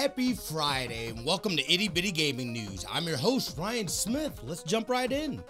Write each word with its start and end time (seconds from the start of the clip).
Happy 0.00 0.32
Friday 0.32 1.08
and 1.08 1.26
welcome 1.26 1.54
to 1.58 1.70
Itty 1.70 1.86
Bitty 1.86 2.10
Gaming 2.10 2.54
News. 2.54 2.86
I'm 2.90 3.06
your 3.06 3.18
host, 3.18 3.58
Ryan 3.58 3.86
Smith. 3.86 4.40
Let's 4.42 4.62
jump 4.62 4.88
right 4.88 5.12
in. 5.12 5.44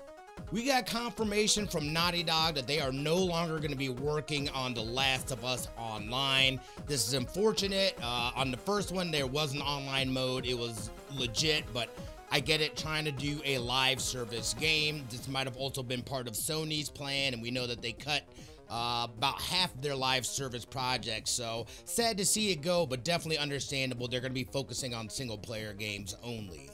We 0.50 0.64
got 0.64 0.87
confirmation 0.87 1.69
from 1.69 1.93
Naughty 1.93 2.25
Dog 2.25 2.57
that 2.57 2.66
they 2.66 2.80
are 2.80 2.91
no 2.91 3.14
longer 3.14 3.59
going 3.59 3.71
to 3.71 3.77
be 3.77 3.91
working 3.91 4.48
on 4.48 4.75
The 4.75 4.82
Last 4.82 5.30
of 5.30 5.45
Us 5.45 5.68
Online. 5.79 6.59
This 6.89 7.07
is 7.07 7.14
unfortunate. 7.14 7.96
Uh, 8.02 8.32
on 8.34 8.50
the 8.50 8.57
first 8.57 8.91
one, 8.91 9.12
there 9.12 9.29
was 9.29 9.55
an 9.55 9.61
online 9.61 10.12
mode, 10.12 10.45
it 10.46 10.59
was 10.59 10.91
legit, 11.17 11.62
but 11.73 11.89
I 12.32 12.41
get 12.41 12.61
it 12.61 12.77
trying 12.77 13.05
to 13.05 13.12
do 13.12 13.41
a 13.45 13.59
live 13.59 14.01
service 14.01 14.55
game. 14.55 15.05
This 15.11 15.29
might 15.29 15.46
have 15.46 15.57
also 15.57 15.80
been 15.80 16.03
part 16.03 16.27
of 16.27 16.35
Sony's 16.35 16.89
plan, 16.89 17.35
and 17.35 17.43
we 17.43 17.53
know 17.53 17.69
that 17.69 17.82
they 17.82 17.93
cut 17.93 18.25
uh, 18.71 19.09
about 19.16 19.41
half 19.41 19.75
of 19.75 19.82
their 19.82 19.96
live 19.96 20.25
service 20.25 20.64
projects. 20.64 21.30
So 21.30 21.66
sad 21.84 22.16
to 22.19 22.24
see 22.24 22.52
it 22.52 22.62
go, 22.62 22.87
but 22.87 23.05
definitely 23.05 23.38
understandable. 23.38 24.09
They're 24.09 24.20
going 24.20 24.33
to 24.33 24.34
be 24.34 24.45
focusing 24.45 24.95
on 24.95 25.09
single 25.09 25.38
player 25.38 25.73
games 25.73 26.15
only. 26.23 26.70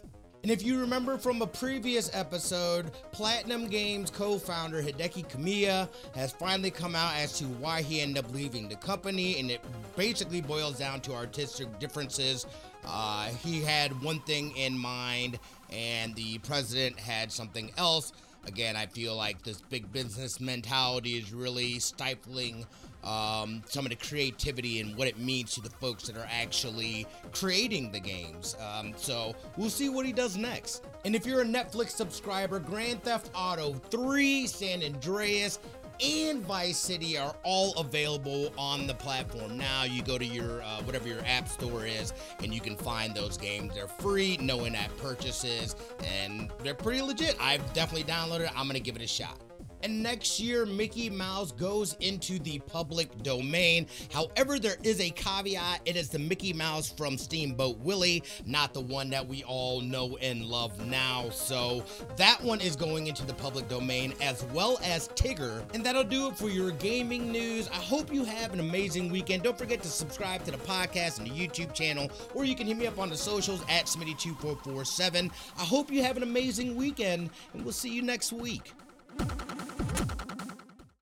And 0.47 0.53
if 0.53 0.63
you 0.63 0.79
remember 0.79 1.19
from 1.19 1.43
a 1.43 1.47
previous 1.47 2.09
episode, 2.15 2.93
Platinum 3.11 3.67
Games 3.67 4.11
co 4.11 4.39
founder 4.39 4.81
Hideki 4.81 5.29
Kamiya 5.29 5.89
has 6.15 6.31
finally 6.31 6.71
come 6.71 6.95
out 6.95 7.17
as 7.17 7.37
to 7.39 7.47
why 7.47 7.83
he 7.83 8.01
ended 8.01 8.25
up 8.25 8.33
leaving 8.33 8.69
the 8.69 8.77
company, 8.77 9.41
and 9.41 9.51
it 9.51 9.61
basically 9.97 10.41
boils 10.41 10.79
down 10.79 11.01
to 11.01 11.15
artistic 11.15 11.81
differences. 11.81 12.47
Uh, 12.85 13.27
he 13.43 13.61
had 13.61 13.91
one 14.03 14.21
thing 14.21 14.57
in 14.57 14.79
mind, 14.79 15.41
and 15.73 16.15
the 16.15 16.39
president 16.39 16.97
had 16.97 17.33
something 17.33 17.73
else. 17.77 18.13
Again, 18.47 18.77
I 18.77 18.87
feel 18.87 19.17
like 19.17 19.43
this 19.43 19.61
big 19.61 19.93
business 19.93 20.41
mentality 20.41 21.19
is 21.19 21.33
really 21.33 21.79
stifling 21.79 22.65
um, 23.07 23.63
some 23.67 23.87
of 23.87 23.91
the 23.91 23.97
creativity 23.97 24.81
and 24.81 24.97
what 24.97 25.07
it 25.07 25.19
means 25.19 25.55
to 25.55 25.61
the 25.61 25.71
folks 25.71 26.07
that 26.09 26.17
are 26.17 26.29
actually 26.31 27.07
creating 27.33 27.93
the 27.93 28.01
games. 28.01 28.57
Um, 28.61 28.95
so 28.97 29.35
we'll 29.57 29.71
see 29.71 29.89
what 29.89 30.07
he 30.07 30.13
does 30.13 30.37
next. 30.37 30.85
And 31.05 31.15
if 31.15 31.25
you're 31.25 31.43
a 31.43 31.45
Netflix 31.45 31.91
subscriber, 31.91 32.59
Grand 32.59 33.03
Theft 33.05 33.31
Auto 33.35 33.75
3, 33.91 34.47
San 34.47 34.83
Andreas, 34.83 35.61
and 36.03 36.43
Vice 36.43 36.79
City 36.79 37.17
are 37.19 37.35
all 37.43 37.75
available 37.75 38.53
on 38.59 38.87
the 38.87 38.95
platform 38.95 39.57
now. 39.57 39.85
You 39.85 40.03
go 40.03 40.19
to 40.19 40.25
your 40.25 40.63
uh, 40.63 40.83
whatever 40.83 41.09
your 41.09 41.25
app 41.27 41.49
store 41.49 41.87
is, 41.87 42.13
and 42.43 42.53
you 42.53 42.61
can 42.61 42.77
find 42.77 43.15
those 43.15 43.37
games. 43.37 43.75
They're 43.75 43.89
free, 43.89 44.37
no 44.41 44.65
in-app 44.65 44.97
purchases, 44.99 45.77
and 46.05 46.51
they're 46.63 46.75
pretty 46.75 47.03
legit. 47.03 47.37
I've 47.41 47.73
definitely 47.73 48.11
downloaded 48.11 48.47
it. 48.47 48.53
I'm 48.59 48.67
gonna 48.67 48.81
give 48.81 48.97
it 48.97 49.03
a 49.03 49.07
shot 49.07 49.46
and 49.87 50.03
next 50.03 50.41
year 50.41 50.67
Mickey 50.67 51.09
Mouse 51.09 51.53
goes 51.53 51.95
into 52.01 52.41
the 52.41 52.59
public 52.59 53.23
domain. 53.23 53.87
However, 54.13 54.59
there 54.59 54.75
is 54.83 55.01
a 55.01 55.11
caveat. 55.11 55.81
It 55.85 55.95
is 55.95 56.09
the 56.09 56.19
Mickey 56.19 56.53
Mouse 56.53 56.91
from 56.91 57.17
Steamboat 57.17 57.79
Willie, 57.79 58.25
not 58.45 58.75
the 58.75 58.81
one 58.81 59.11
that 59.11 59.25
we 59.25 59.45
all 59.45 59.81
know 59.81 60.17
and 60.17 60.45
love 60.45 60.85
now. 60.89 61.31
So 61.31 61.85
that 62.17 62.43
one 62.43 62.61
is 62.61 62.75
going 62.75 63.07
into 63.07 63.25
the 63.25 63.35
public 63.35 63.69
domain 63.69 64.13
as 64.21 64.43
well 64.47 64.81
as 64.83 65.07
Tigger. 65.11 65.63
And 65.73 65.87
that'll 65.87 66.03
do 66.03 66.31
it 66.31 66.37
for 66.37 66.49
your 66.49 66.73
gaming 66.73 67.31
news. 67.31 67.69
I 67.69 67.77
hope 67.77 68.13
you 68.13 68.25
have 68.25 68.53
an 68.53 68.59
amazing 68.59 69.09
weekend. 69.09 69.45
Don't 69.45 69.57
forget 69.57 69.85
to 69.85 69.89
subscribe 69.89 70.45
to 70.47 70.51
the 70.51 70.59
podcast 70.59 71.19
and 71.19 71.29
the 71.29 71.31
YouTube 71.31 71.75
channel, 71.75 72.11
or 72.35 72.45
you 72.45 72.57
can 72.57 72.67
hit 72.67 72.77
me 72.77 72.89
up 72.89 72.99
on 72.99 73.09
the 73.09 73.17
socials 73.17 73.63
at 73.69 73.87
Smitty2447. 73.87 75.31
I 75.57 75.63
hope 75.63 75.93
you 75.93 76.03
have 76.03 76.17
an 76.17 76.25
amazing 76.25 76.75
weekend, 76.75 77.31
and 77.53 77.63
we'll 77.63 77.73
see 77.73 77.91
you 77.93 78.03
next 78.03 78.33
week. 78.33 78.73